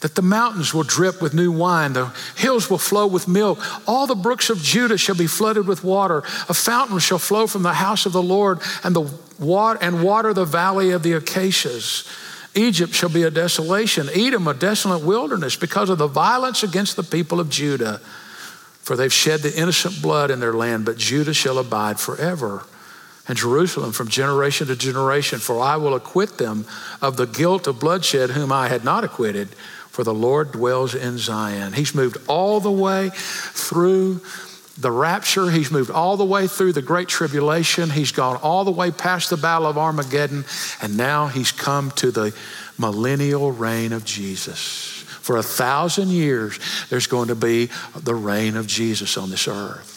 [0.00, 4.06] that the mountains will drip with new wine, the hills will flow with milk, all
[4.06, 6.18] the brooks of Judah shall be flooded with water.
[6.48, 10.32] A fountain shall flow from the house of the Lord, and the water and water
[10.34, 12.08] the valley of the acacias.
[12.54, 17.02] Egypt shall be a desolation, Edom a desolate wilderness, because of the violence against the
[17.02, 17.98] people of Judah.
[18.82, 22.64] For they've shed the innocent blood in their land, but Judah shall abide forever
[23.28, 26.66] and Jerusalem from generation to generation, for I will acquit them
[27.02, 29.48] of the guilt of bloodshed whom I had not acquitted,
[29.90, 31.72] for the Lord dwells in Zion.
[31.72, 34.20] He's moved all the way through
[34.78, 38.70] the rapture, he's moved all the way through the great tribulation, he's gone all the
[38.70, 40.44] way past the battle of Armageddon,
[40.82, 42.34] and now he's come to the
[42.78, 45.02] millennial reign of Jesus.
[45.22, 46.60] For a thousand years,
[46.90, 49.95] there's going to be the reign of Jesus on this earth.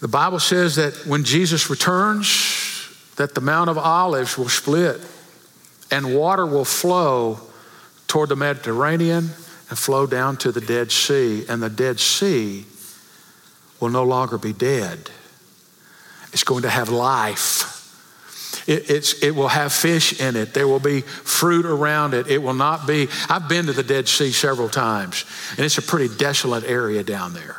[0.00, 5.00] The Bible says that when Jesus returns, that the Mount of Olives will split
[5.90, 7.40] and water will flow
[8.06, 9.30] toward the Mediterranean
[9.68, 12.64] and flow down to the Dead Sea, and the Dead Sea
[13.80, 15.10] will no longer be dead.
[16.32, 17.74] It's going to have life.
[18.66, 20.52] It, it, will have fish in it.
[20.52, 22.28] There will be fruit around it.
[22.28, 23.08] It will not be.
[23.28, 27.32] I've been to the Dead Sea several times, and it's a pretty desolate area down
[27.32, 27.56] there.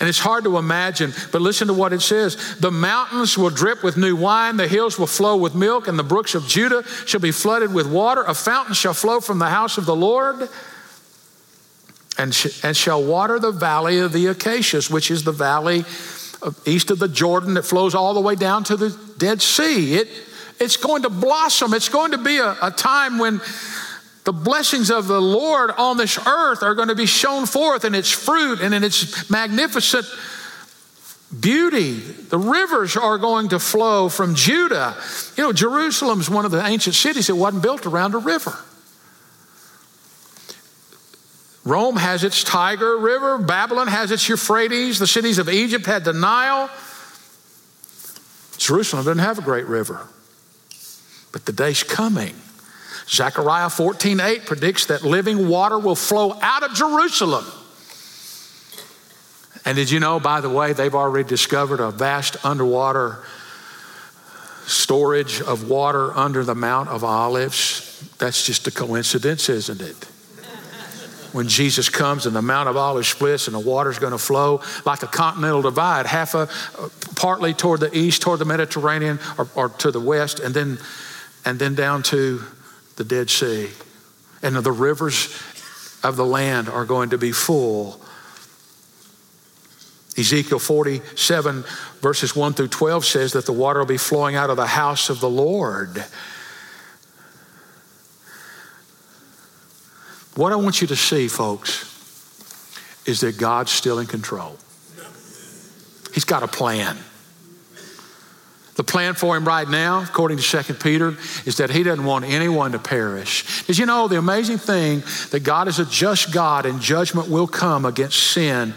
[0.00, 2.56] And it's hard to imagine, but listen to what it says.
[2.58, 6.04] The mountains will drip with new wine, the hills will flow with milk, and the
[6.04, 8.22] brooks of Judah shall be flooded with water.
[8.22, 10.48] A fountain shall flow from the house of the Lord
[12.18, 15.84] and, sh- and shall water the valley of the acacias, which is the valley
[16.66, 19.94] east of the Jordan that flows all the way down to the Dead Sea.
[19.94, 20.08] It,
[20.60, 21.74] it's going to blossom.
[21.74, 23.40] It's going to be a, a time when
[24.24, 27.94] the blessings of the Lord on this earth are going to be shown forth in
[27.94, 30.06] its fruit and in its magnificent
[31.38, 31.94] beauty.
[31.94, 34.96] The rivers are going to flow from Judah.
[35.36, 38.56] You know, Jerusalem's one of the ancient cities that wasn't built around a river.
[41.64, 46.12] Rome has its Tiber River, Babylon has its Euphrates, the cities of Egypt had the
[46.12, 46.68] Nile.
[48.56, 50.06] Jerusalem doesn't have a great river.
[51.32, 52.34] But the day's coming
[53.12, 57.44] Zechariah 14 8 predicts that living water will flow out of Jerusalem.
[59.64, 63.22] And did you know, by the way, they've already discovered a vast underwater
[64.66, 68.02] storage of water under the Mount of Olives?
[68.18, 70.08] That's just a coincidence, isn't it?
[71.32, 74.60] when Jesus comes and the Mount of Olives splits and the water's going to flow
[74.84, 76.48] like a continental divide, half a,
[77.16, 80.78] partly toward the east, toward the Mediterranean, or, or to the west, and then,
[81.46, 82.42] and then down to
[82.96, 83.70] the Dead Sea.
[84.42, 85.40] And the rivers
[86.02, 88.00] of the land are going to be full.
[90.18, 91.64] Ezekiel 47,
[92.00, 95.08] verses 1 through 12 says that the water will be flowing out of the house
[95.08, 96.04] of the Lord.
[100.34, 101.88] What I want you to see, folks,
[103.06, 104.58] is that God's still in control.
[106.12, 106.98] He's got a plan.
[108.74, 112.24] The plan for him right now, according to 2 Peter, is that he doesn't want
[112.24, 113.66] anyone to perish.
[113.66, 117.46] Did you know the amazing thing that God is a just God and judgment will
[117.46, 118.72] come against sin,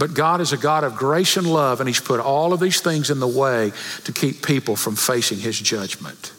[0.00, 2.80] but God is a God of grace and love, and he's put all of these
[2.80, 3.72] things in the way
[4.04, 6.32] to keep people from facing his judgment.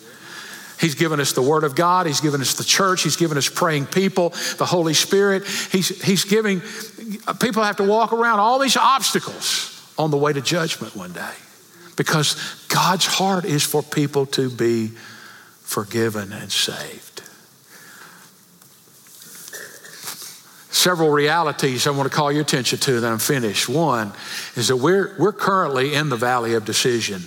[0.78, 2.08] He's given us the Word of God.
[2.08, 3.04] He's given us the church.
[3.04, 5.48] He's given us praying people, the Holy Spirit.
[5.72, 6.62] He's, he's giving,
[7.40, 11.34] people have to walk around all these obstacles on the way to judgment one day
[11.98, 12.36] because
[12.70, 14.92] God's heart is for people to be
[15.64, 17.22] forgiven and saved.
[20.72, 23.68] Several realities I want to call your attention to, then I'm finished.
[23.68, 24.14] One
[24.56, 27.24] is that we're, we're currently in the valley of decision.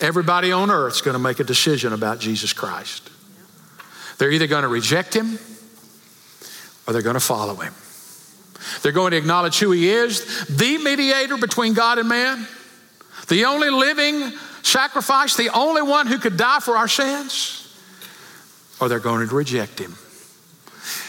[0.00, 3.08] Everybody on earth is going to make a decision about Jesus Christ.
[4.18, 5.38] They're either going to reject him
[6.86, 7.72] or they're going to follow him.
[8.82, 12.46] They're going to acknowledge who he is, the mediator between God and man,
[13.28, 17.58] the only living sacrifice, the only one who could die for our sins,
[18.80, 19.92] or they're going to reject him.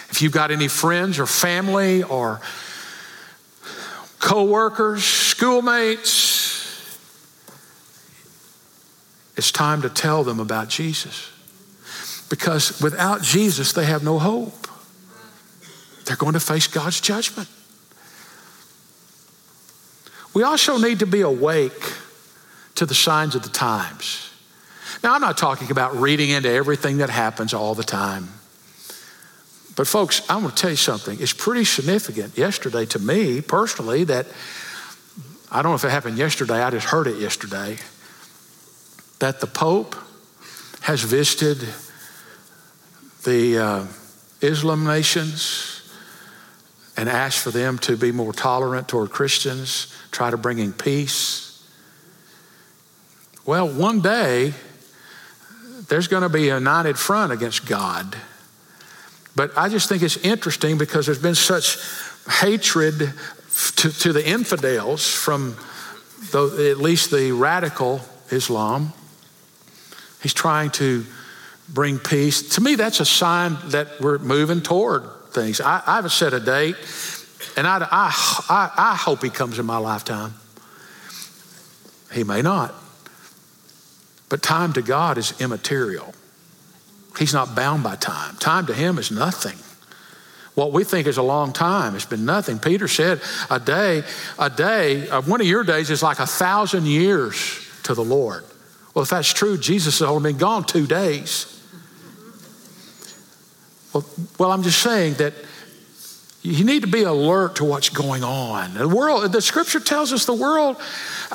[0.09, 2.39] If you've got any friends or family or
[4.19, 6.53] co workers, schoolmates,
[9.35, 11.29] it's time to tell them about Jesus.
[12.29, 14.67] Because without Jesus, they have no hope.
[16.05, 17.49] They're going to face God's judgment.
[20.33, 21.93] We also need to be awake
[22.75, 24.29] to the signs of the times.
[25.03, 28.29] Now, I'm not talking about reading into everything that happens all the time.
[29.75, 31.19] But, folks, I want to tell you something.
[31.19, 34.27] It's pretty significant yesterday to me personally that
[35.51, 37.77] I don't know if it happened yesterday, I just heard it yesterday,
[39.19, 39.95] that the Pope
[40.81, 41.67] has visited
[43.23, 43.85] the uh,
[44.41, 45.91] Islam nations
[46.97, 51.52] and asked for them to be more tolerant toward Christians, try to bring in peace.
[53.45, 54.53] Well, one day,
[55.89, 58.15] there's going to be a united front against God.
[59.35, 61.77] But I just think it's interesting because there's been such
[62.39, 63.13] hatred
[63.75, 65.57] to, to the infidels from
[66.31, 68.93] the, at least the radical Islam.
[70.21, 71.05] He's trying to
[71.67, 72.55] bring peace.
[72.55, 75.59] To me, that's a sign that we're moving toward things.
[75.59, 76.77] I, I haven't set a date,
[77.57, 80.33] and I, I, I hope he comes in my lifetime.
[82.13, 82.73] He may not.
[84.33, 86.11] But time to God is immaterial.
[87.19, 88.35] He's not bound by time.
[88.37, 89.55] Time to him is nothing.
[90.55, 92.57] What we think is a long time, it's been nothing.
[92.57, 93.21] Peter said,
[93.51, 94.01] a day,
[94.39, 98.43] a day, uh, one of your days is like a thousand years to the Lord.
[98.95, 101.45] Well, if that's true, Jesus has only been gone two days.
[103.93, 104.03] Well,
[104.39, 105.35] well, I'm just saying that
[106.43, 108.73] you need to be alert to what's going on.
[108.73, 110.75] The world, the scripture tells us the world,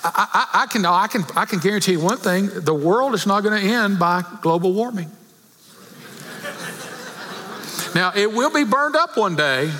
[0.04, 3.26] I, I, I can, I, can, I can guarantee you one thing the world is
[3.26, 5.10] not going to end by global warming.
[7.94, 9.72] now, it will be burned up one day,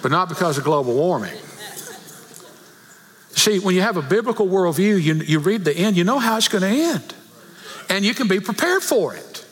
[0.00, 1.36] but not because of global warming.
[3.32, 6.38] See, when you have a biblical worldview, you, you read the end, you know how
[6.38, 7.14] it's going to end,
[7.90, 9.44] and you can be prepared for it.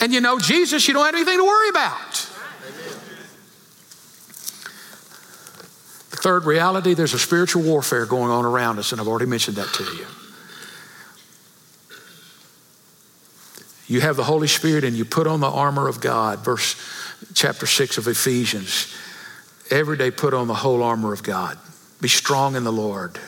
[0.00, 2.31] And you know Jesus, you don't have anything to worry about.
[6.22, 9.66] Third reality, there's a spiritual warfare going on around us, and I've already mentioned that
[9.74, 10.06] to you.
[13.88, 16.76] You have the Holy Spirit and you put on the armor of God, verse
[17.34, 18.94] chapter 6 of Ephesians.
[19.70, 21.58] Every day put on the whole armor of God.
[22.00, 23.18] Be strong in the Lord.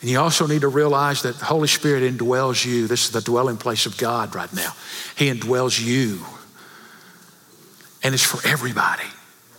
[0.00, 2.86] And you also need to realize that the Holy Spirit indwells you.
[2.86, 4.72] This is the dwelling place of God right now.
[5.14, 6.24] He indwells you.
[8.02, 9.04] And it's for everybody.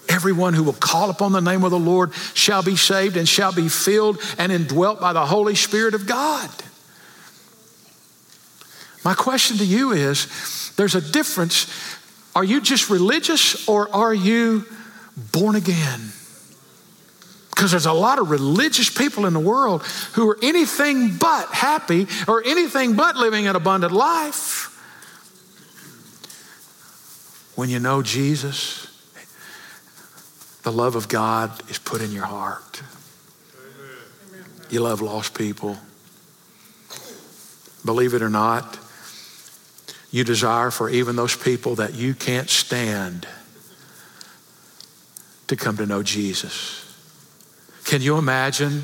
[0.10, 3.54] Everyone who will call upon the name of the Lord shall be saved and shall
[3.54, 6.50] be filled and indwelt by the Holy Spirit of God.
[9.06, 11.72] My question to you is there's a difference.
[12.36, 14.66] Are you just religious or are you
[15.32, 16.12] born again?
[17.52, 19.84] Because there's a lot of religious people in the world
[20.14, 24.66] who are anything but happy or anything but living an abundant life.
[27.56, 28.89] When you know Jesus,
[30.64, 32.82] the love of God is put in your heart.
[34.70, 35.78] You love lost people.
[37.86, 38.78] Believe it or not,
[40.12, 43.28] you desire for even those people that you can't stand
[45.48, 46.86] to come to know Jesus.
[47.86, 48.84] Can you imagine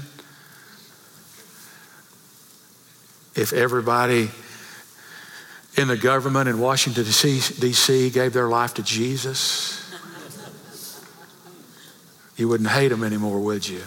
[3.36, 4.30] if everybody
[5.78, 8.10] in the government in Washington, D.C.
[8.10, 9.85] gave their life to Jesus?
[12.38, 13.82] You wouldn't hate them anymore, would you?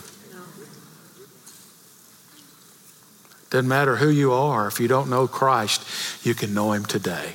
[3.51, 5.83] Doesn't matter who you are, if you don't know Christ,
[6.25, 7.33] you can know him today.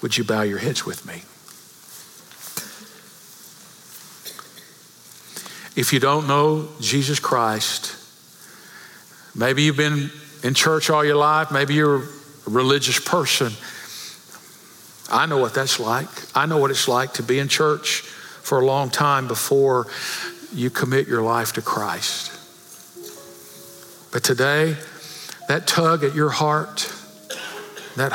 [0.00, 1.22] Would you bow your heads with me?
[5.74, 7.96] If you don't know Jesus Christ,
[9.34, 10.10] maybe you've been
[10.42, 12.08] in church all your life, maybe you're a
[12.46, 13.52] religious person.
[15.10, 16.08] I know what that's like.
[16.34, 18.04] I know what it's like to be in church
[18.42, 19.86] for a long time before
[20.52, 22.30] you commit your life to Christ.
[24.12, 24.76] But today,
[25.48, 26.92] that tug at your heart,
[27.96, 28.12] that,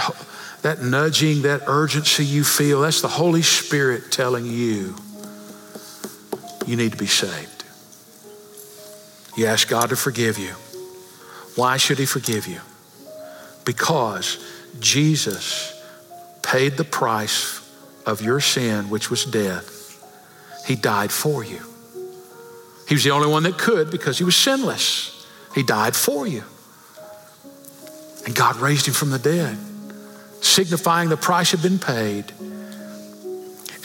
[0.61, 4.95] that nudging, that urgency you feel, that's the Holy Spirit telling you
[6.67, 7.63] you need to be saved.
[9.36, 10.53] You ask God to forgive you.
[11.55, 12.59] Why should He forgive you?
[13.65, 14.43] Because
[14.80, 15.73] Jesus
[16.43, 17.61] paid the price
[18.05, 19.76] of your sin, which was death.
[20.68, 21.61] He died for you.
[22.89, 25.26] He was the only one that could because he was sinless.
[25.55, 26.43] He died for you.
[28.26, 29.57] And God raised him from the dead,
[30.41, 32.26] signifying the price had been paid.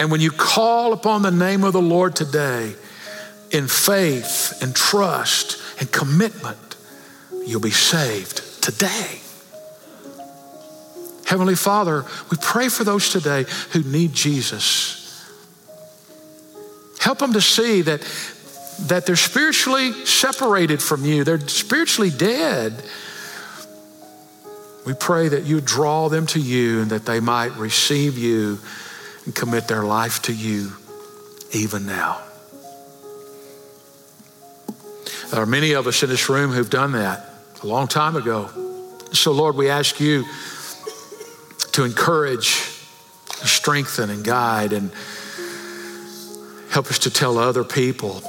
[0.01, 2.75] And when you call upon the name of the Lord today
[3.53, 6.77] in faith and trust and commitment,
[7.47, 9.21] you'll be saved today.
[11.27, 15.02] Heavenly Father, we pray for those today who need Jesus.
[17.03, 18.01] Help them to see that,
[18.83, 22.73] that they're spiritually separated from you, they're spiritually dead.
[24.87, 28.61] We pray that you draw them to you and that they might receive you
[29.25, 30.71] and commit their life to you
[31.53, 32.21] even now.
[35.33, 37.29] There are many of us in this room who've done that
[37.65, 38.49] a long time ago.
[39.13, 40.25] So, Lord, we ask you
[41.73, 44.93] to encourage, strengthen, and guide, and
[46.73, 48.23] help us to tell other people.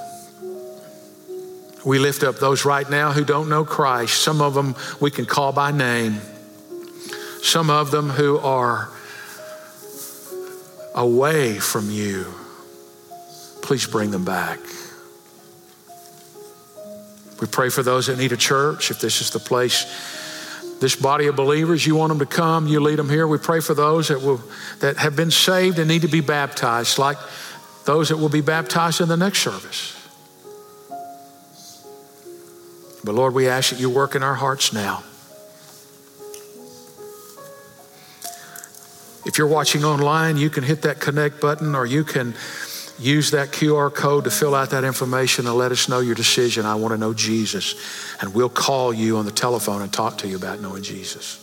[1.85, 4.21] We lift up those right now who don't know Christ.
[4.21, 6.19] Some of them we can call by name,
[7.41, 8.89] some of them who are
[10.93, 12.25] away from you.
[13.61, 14.59] Please bring them back.
[17.39, 18.91] We pray for those that need a church.
[18.91, 19.85] If this is the place,
[20.79, 23.25] this body of believers, you want them to come, you lead them here.
[23.25, 24.41] We pray for those that will
[24.79, 27.17] that have been saved and need to be baptized, like
[27.85, 29.99] those that will be baptized in the next service.
[33.03, 35.03] But Lord, we ask that you work in our hearts now.
[39.25, 42.33] If you're watching online, you can hit that connect button or you can
[42.99, 46.65] use that QR code to fill out that information and let us know your decision.
[46.65, 47.75] I want to know Jesus.
[48.21, 51.39] And we'll call you on the telephone and talk to you about knowing Jesus.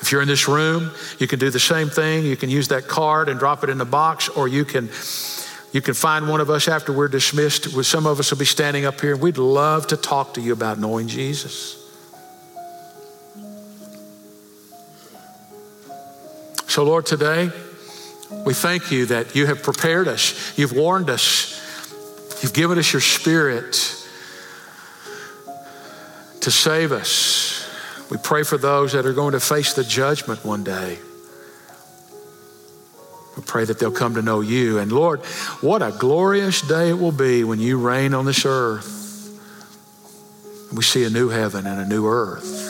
[0.00, 2.24] If you're in this room, you can do the same thing.
[2.24, 4.88] You can use that card and drop it in the box, or you can
[5.72, 7.70] you can find one of us after we're dismissed.
[7.84, 10.52] Some of us will be standing up here, and we'd love to talk to you
[10.52, 11.78] about knowing Jesus.
[16.66, 17.50] So, Lord, today,
[18.44, 21.58] we thank you that you have prepared us, you've warned us,
[22.42, 23.72] you've given us your spirit
[26.40, 27.68] to save us.
[28.10, 30.98] We pray for those that are going to face the judgment one day.
[33.36, 34.78] We pray that they'll come to know you.
[34.78, 35.20] And Lord,
[35.60, 38.98] what a glorious day it will be when you reign on this earth.
[40.72, 42.68] We see a new heaven and a new earth.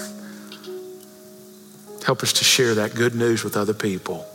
[2.05, 4.27] Help us to share that good news with other people.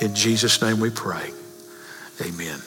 [0.00, 1.30] In Jesus' name we pray.
[2.20, 2.60] Amen.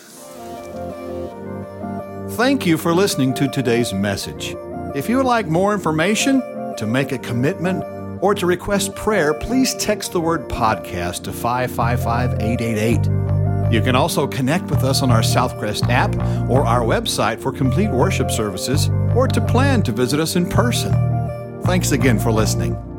[2.32, 4.56] Thank you for listening to today's message.
[4.96, 6.42] If you would like more information,
[6.78, 7.84] to make a commitment,
[8.24, 13.74] or to request prayer, please text the word podcast to 555 888.
[13.74, 16.16] You can also connect with us on our Southcrest app
[16.50, 20.94] or our website for complete worship services or to plan to visit us in person.
[21.64, 22.93] Thanks again for listening.